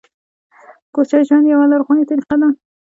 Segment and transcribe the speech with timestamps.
[0.93, 2.49] کوچي ژوند یوه لرغونې طریقه ده